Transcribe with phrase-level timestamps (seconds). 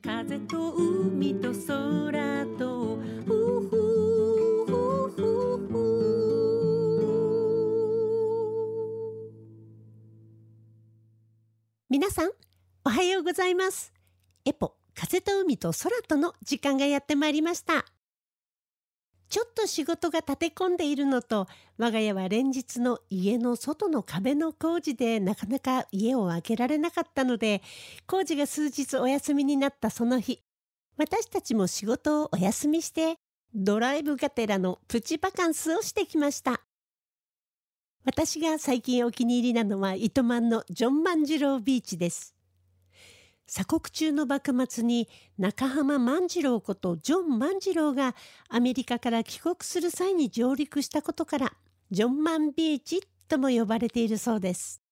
[0.00, 2.98] 風と海と空と
[11.90, 12.30] 皆さん
[12.84, 13.92] おはようございます。
[14.44, 17.84] エポ風と海と空との時間がやってまいりました。
[19.28, 21.46] ちょっと仕事が立て込んでいるのと
[21.76, 27.62] 我が家は連日の家の外の壁の工事でなかなか家を開けられなかったので
[28.06, 30.40] 工事が数日お休みになったその日
[30.96, 33.16] 私たちも仕事をお休みして
[33.54, 36.60] ドライブがてらのプチバカンスをしてきました。
[38.04, 42.37] 私が最近お気に入りなのは糸満のジョン万次郎ビーチです。
[43.48, 48.14] 鎖国中の幕末に中浜万次郎ことジョン万次郎が
[48.50, 51.54] アメリカから帰国する際に上陸したことから
[51.90, 54.82] ジョンマンビーチとも呼ばれているそうです。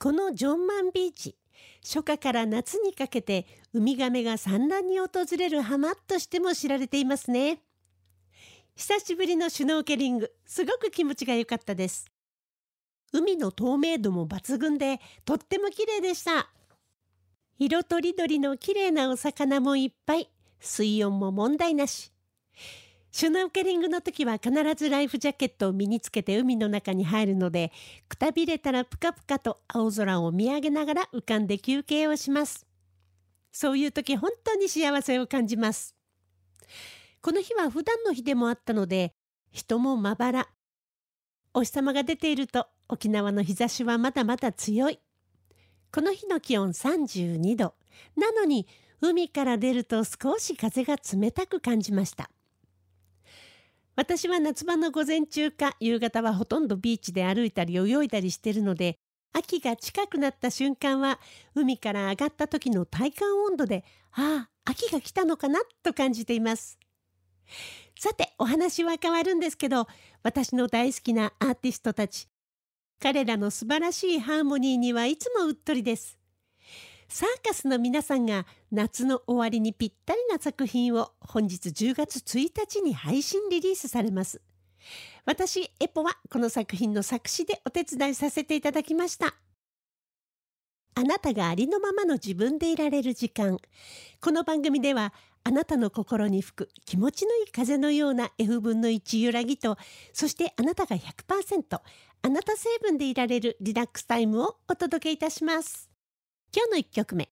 [0.00, 1.36] このジョンマンビーチ
[1.84, 5.08] 初夏から夏にかけてウミガメが産卵に訪
[5.38, 7.62] れる浜としても知られていますね。
[8.74, 12.10] 久しぶりのシュノーケリングすごく気持ちが良かったです。
[13.12, 16.50] 海の透明度も抜群でとっても綺麗でした。
[17.62, 20.30] 色とりどりの綺麗なお魚もいっぱい。
[20.60, 22.10] 水温も問題なし。
[23.12, 27.70] シュノーケリングの時は必ずライフジャケットを身につけて海の中に入るので
[28.08, 32.66] くたびれたらぷかぷかと青空を見上げながら浮かんで休憩をします。
[33.52, 35.94] そういう時本当に幸せを感じます。
[37.20, 39.12] この日は普段の日でもあったので
[39.52, 40.48] 人もまばら。
[41.52, 44.98] お日様が出ていると沖縄の日差しはまだまだ強い。
[45.92, 47.74] この日の気温32度
[48.16, 48.66] なのに
[49.00, 52.30] 海から出ると少し風が冷たく感じました。
[53.96, 58.96] 私は夏場の午前中か夕方はほとんどビーチで歩いたり泳いだりしてるので
[59.32, 61.18] 秋が近くなった瞬間は
[61.54, 66.78] 海から上がった時の体感温度でああ秋が来たのかなと感じています。
[67.98, 69.86] さてお話は変わるんですけど
[70.22, 72.29] 私の大好きなアーティストたち
[73.00, 76.18] 彼らの素晴らしいハーモニーにはいつもうっとりです。
[77.08, 84.42] サーカスの皆さんが夏の終わりにぴったりな作品を本日10月1日に配信リリースされます。
[85.24, 89.34] 私、エポはこの作品の作詞でお手伝いさせていただきました。
[91.00, 93.56] あなたがありのままの自分でいられる時間。
[94.20, 99.78] この番組ではあなたの心に吹く気持ちのいい風のような F 分の1揺らぎと、
[100.12, 101.80] そしてあなたが100%、
[102.20, 105.88] あなた成分でいられるリラックスタイムをお届けいたします。
[106.54, 107.30] 今日の1曲目。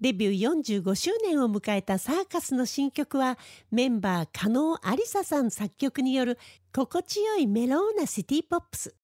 [0.00, 3.38] デビュー45周年を迎えたサーカスの新曲は
[3.72, 6.38] メンバー加納ありささん作曲による
[6.72, 8.94] 心地よいメローなシティポップス。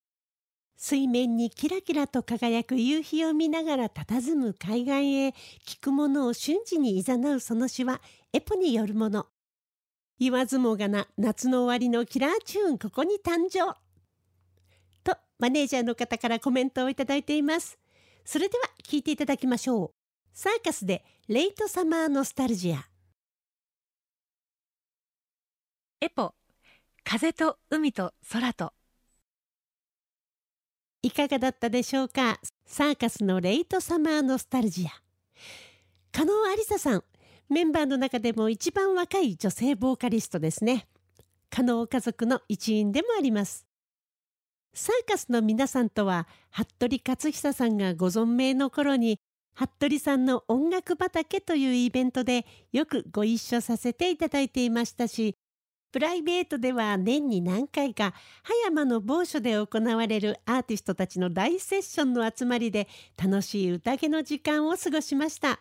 [0.81, 5.35] 水面にキラキラと輝く夕日を見ながら佇む海岸へ
[5.67, 8.01] 聞くものを瞬時に誘うその詩は
[8.33, 9.27] エポによるもの。
[10.21, 13.75] 言わずもがな夏の終わりのキラーチューンここに誕生。
[15.03, 17.77] とマネージャーの方からコメントをいただいています。
[18.25, 19.91] それでは聞いていただきましょう。
[20.33, 22.87] サーカスでレイトサマーノスタルジア。
[26.01, 26.35] エポ、
[27.03, 28.78] 風と海と空と。
[31.01, 32.41] いかがだったでしょうか？
[32.67, 34.91] サーカスのレイトサマーノスタルジア。
[36.11, 37.05] 加納ありささん、
[37.49, 40.89] メンバーの中でも一番若い女性ボーカリストですね。
[41.51, 43.65] 加納家族の一員でもあります。
[44.75, 49.21] サーカスの皆さんとは、服部克久さんがご存命の頃に、
[49.55, 55.37] 服部さんの音楽畑というイベントでよくご一緒させていただいていましたし、
[55.91, 58.13] プライベートでは年に何回か
[58.43, 59.67] 葉山の某所で行
[59.97, 65.61] われるアーティストたちの大セッションの集まりで楽しい宴の時間を過ごしました。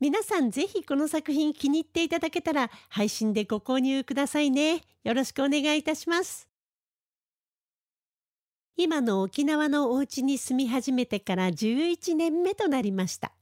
[0.00, 4.82] 皆さんぜひこの作品気に入っていただけたら配信でご購入くださいね。
[5.04, 6.48] よろしくお願いいたします。
[8.76, 13.32] 今の沖縄のお家に住み始めてから11年目となりました。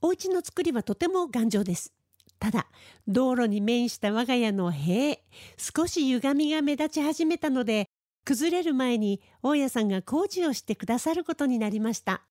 [0.00, 1.92] お家の作りはとても頑丈です。
[2.38, 2.66] ただ
[3.06, 5.22] 道路に面した我が家の塀
[5.56, 7.86] 少し歪みが目立ち始めたので
[8.24, 12.22] 崩れる前に大家さんが工事をしてくださることになりました。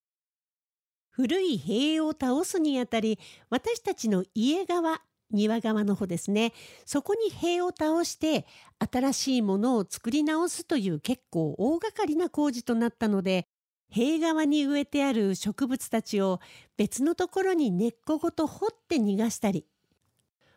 [1.11, 3.19] 古い塀を倒すにあたり
[3.51, 5.01] 私たちの家側
[5.31, 6.53] 庭側の方ですね。
[6.85, 8.45] そこに塀を倒して
[8.91, 13.45] 新しいものを作り直すという結構大掛かりな工事となったので
[13.89, 16.39] 塀側に植えてある植物たちを
[16.77, 19.67] 別のところに根っこごと掘って逃がしたり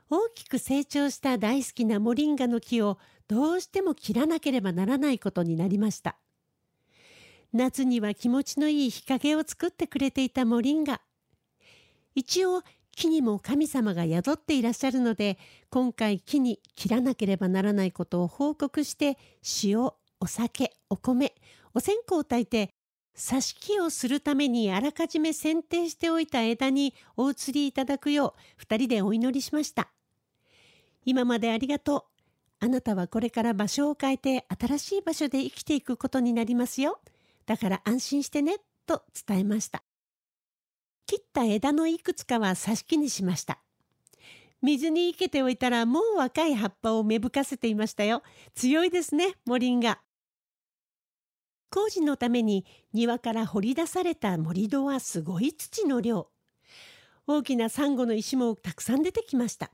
[0.08, 2.99] 大きく成長した大好きなモリンガの木を
[3.29, 6.17] どうしても切らなければならないことになりました。
[7.53, 11.00] 夏には気持ちのいい日陰を作ってくれていたモリンガ。
[12.14, 12.62] 一応
[12.97, 15.38] 木にも神様が宿っていらっしゃるので
[15.69, 19.19] 今回木に切らなければならないことを報告して
[19.62, 21.35] 塩お酒お米
[21.75, 22.70] お線香を焚いて
[23.14, 29.91] 挿し木をするためにあらかじめ剪定しておいた枝にお移りいただくよう二人でお祈りしました
[31.06, 32.03] 今までありがとう。
[32.58, 37.00] あなたはこれから場所を変えて新しい場所で生きていくことになりますよ。
[37.47, 38.56] だから安心してね。
[38.87, 39.82] と伝えました。
[41.06, 43.58] 切った枝のいくつかは挿し木にしました。
[44.62, 48.23] 水に生けておいたらもう若い葉っぱを芽吹かせていましたよ。
[48.55, 50.00] 強いですねモリンガ
[51.70, 56.31] 工事のために庭から掘り出された盛り土はすごい土の量。
[57.26, 59.70] 大きなサンゴの石もたくさん出てきました。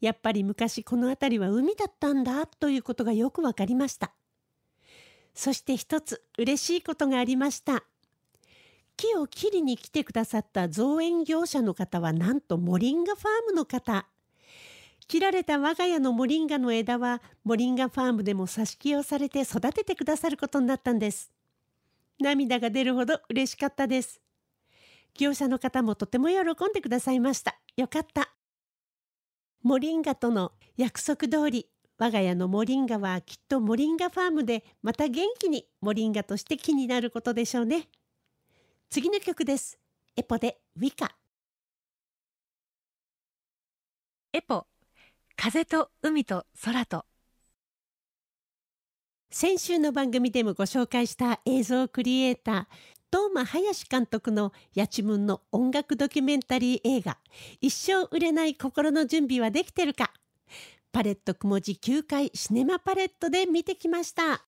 [0.00, 4.12] やっぱり昔この辺りは海だったんだということがよくわかりました。
[5.34, 7.84] そして一つ嬉しいことがありました。
[8.96, 14.06] 木を切りに来てくださった造園業者の方はなんとモリンガファームの方。
[15.06, 21.32] 切られた我が家のモリンガの枝はモリンガファームでも挿し木をされて育ててくださることになったんです。
[22.20, 24.20] 涙が出るほど嬉しかったです。
[25.14, 27.58] 業者の方もとても喜んでくださいました。
[27.76, 28.32] よかった。
[29.62, 31.68] モリンガとの約束通り
[31.98, 37.88] 我が家のモリンガはきっとモリンガファームでまた元気にモリンガとして木になることでしょうね。
[38.88, 39.78] 次の曲です。
[40.16, 41.14] エポでウィカ。
[44.32, 44.66] エポ。
[45.36, 47.04] 風と海と空と。
[49.30, 52.64] 先週の番組でもご紹介した映像クリエイター
[53.12, 57.18] 東間林監督のやちむんの音楽ドキュメンタリー映画
[57.60, 60.12] 一生売れない心の準備はできてるか？
[60.92, 64.44] パレットくもじ9回シネマパレットで見てきました。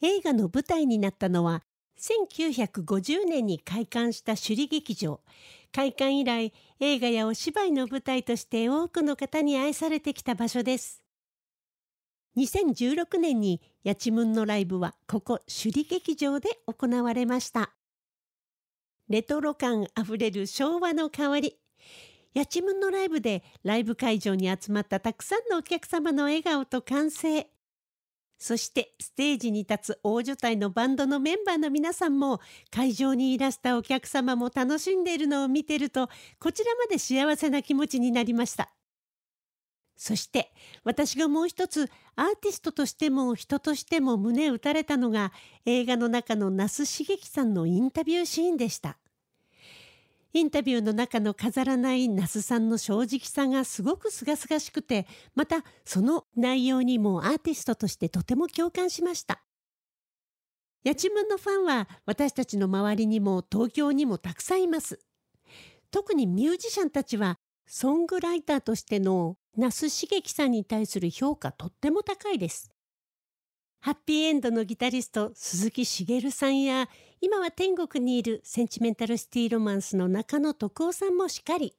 [0.00, 1.62] 映画の舞台になったのは
[2.00, 5.20] 1950年に開館した首里劇場。
[5.74, 11.01] 開館以来映画やお芝居の舞台として多くの方に愛されてきた場所です。
[12.36, 17.72] 2016年にやちむんのライブはここ首里劇場で行われました。
[19.08, 21.58] レトロ感あふれる昭和の香り。
[22.32, 27.48] やちむんのライブでライブ会場に集まったたくさんのお客様の笑顔と歓声。
[28.38, 32.40] そしてステージに立つ大所帯のバンドのメンバーの皆さんも
[32.70, 36.08] 会場にいらしたお客様も楽しんでいるのを見てると
[36.40, 38.72] こちらまで幸せな気持ちになりました。
[40.02, 40.52] そして
[40.82, 45.30] 私がもう一つアーティストとしても人としても胸打たれたのが
[45.64, 48.98] 映画の中の那須茂樹さんのインタビューシーンでした。
[50.32, 55.06] インタビューの中の飾らない那須さんの正直さがすごく清々しくて
[55.36, 59.44] またその内容にもアーティストとしてとても共感しました。
[60.82, 64.98] やちむんのファンは私たちの周りにも東京にもたくさんいます。
[65.92, 67.38] 特にミュージシャンたちは
[67.74, 72.70] ソングライターとしての那須茂樹さんに対する評価とっても高いです。
[73.80, 76.90] ハッピーエンドのギタリスト鈴木茂さんや
[77.22, 81.74] 今は天国にいるセンチメンタルシティロマンスの中野徳夫さんもしかり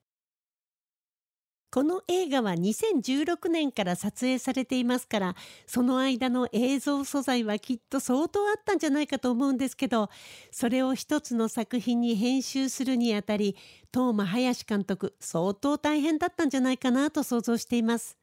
[1.73, 5.35] この映画は2016年から撮影されていますから
[5.65, 10.11] その間の映像素材はきっと相当あったんじゃないかと思うんですけど
[10.51, 13.55] それを一つの作品に編集するにあたり
[13.91, 18.17] 東間林監督相当大変だったんじゃないかなと想像しています。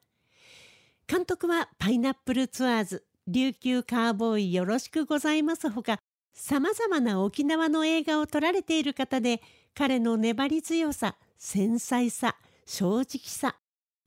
[1.08, 5.98] 監督はパイナップルツアーズ琉球カーボーイよろしくございますほか
[6.32, 9.42] さまざまな沖縄の映画を撮られている方で
[9.74, 12.36] 彼の粘り強さ繊細さ
[12.70, 13.56] 正直さ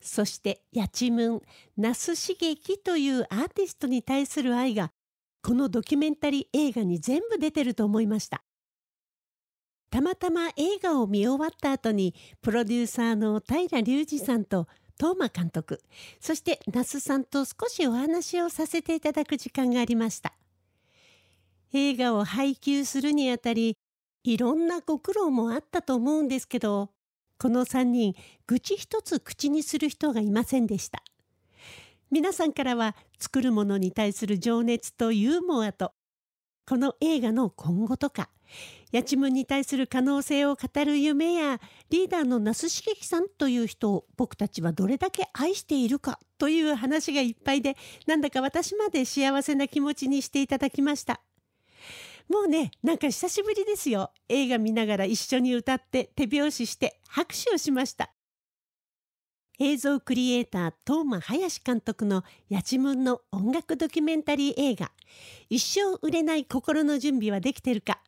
[0.01, 1.41] そしてやちむん
[1.75, 4.91] 那須茂樹というアーティストに対する愛が
[5.41, 8.41] このドキュメンタリー映画に全部出てると思いました。
[9.91, 15.82] たまたま映画を見終わった後にプロデューサーの平隆二さんと東間監督
[16.22, 20.34] そして那須さんと少しお話をさせていただく時間がありました。
[21.74, 23.75] 映画を配給するにあたり
[24.24, 26.91] いろんなご苦労もあったと思うんですけど
[27.37, 28.13] この3人
[28.47, 31.03] 愚痴一つ口にする人がいませんでした。
[32.11, 35.93] 皆さんからは作るものに対する情熱とユーモアと
[36.67, 38.29] この映画の今後とか
[38.91, 41.59] やちむんに対する可能性を語る夢や
[41.89, 47.75] リーダーの那須茂樹さんという人を僕たちはどれだけ愛しているかという話がいっぱいで
[48.05, 51.19] なんだか私まで幸せな気持ちにしていただきました。
[52.30, 54.12] もうねなんか久しぶりですよ。
[54.30, 58.12] 映画見ながら一緒に歌って手拍子して拍手をしました。
[59.60, 64.92] 映像クリエイター東間林監督のやちむんの音楽ドキュメンタリー映画
[65.48, 68.01] 「一生売れない心の準備はできてるか」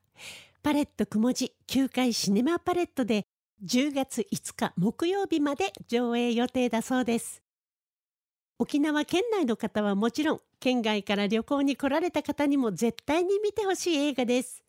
[0.64, 3.28] パレットくもじ9階シネマパレットで
[3.64, 7.45] 10月5日木曜日まで上映予定だそうです。
[8.58, 14.64] 沖縄県内の方はもちろん県外から旅行に来られた方にも絶対に見てほしい映画です。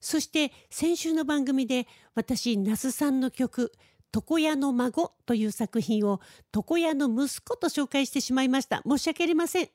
[0.00, 3.72] そして先週の番組で私那須さんの曲
[4.14, 6.20] 床屋の孫という作品を
[6.54, 8.82] 床屋の息子と紹介してしまいました。
[8.86, 9.68] 申し訳ありません。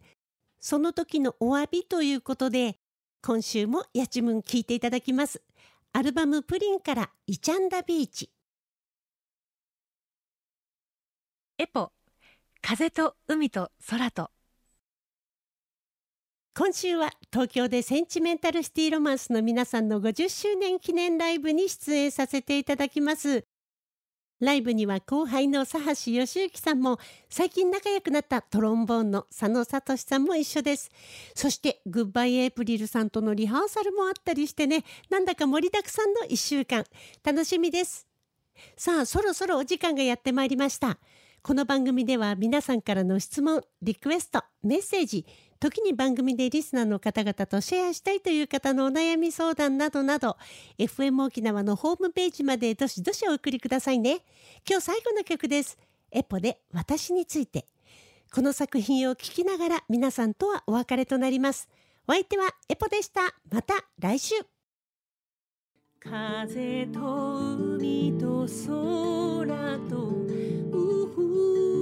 [0.60, 2.78] その時のお詫びということで
[3.22, 5.42] 今週もやちむん聞いていただきます。
[5.92, 8.30] アルバムプリンからイチャンダビーチ。
[11.58, 12.03] エポ。
[12.66, 14.32] 風と海と空と。
[16.56, 23.44] 今週は東京でセンチメンタルシティロマンスの皆さんの50周年記念ライブに出演させていただきます。
[24.40, 30.90] ライブには後輩の佐橋義之さんも最近仲良くなったトロンボーンの佐野聡さんも一緒です。
[31.36, 36.86] そしてグッバイエイプリルさんとのリハーサルもあったりしてねなんだか盛りだくさんの1週間。
[37.26, 38.08] 楽しみです。
[38.78, 40.98] さあそろそろお時間がやってまいりました。
[41.46, 45.26] この番組では皆さんからの質問リクエストメッセージ
[45.60, 50.38] 時に番組でリスナーの方々とシェアしたいという方のお悩み相談などなど
[50.80, 54.22] FM 沖縄のホームページまでどしどしお送りくださいね。
[54.66, 55.78] 今日最後の曲です。
[56.12, 57.66] エポで私について。
[58.34, 61.68] この作品を聴きながら皆さんとはお別れとなります。
[62.08, 63.20] お相手はエポでした。
[63.52, 64.36] また来週。
[66.00, 70.14] 風と海と空と
[71.18, 71.73] Ooh.